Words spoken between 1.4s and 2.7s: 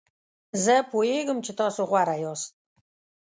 چې تاسو غوره یاست.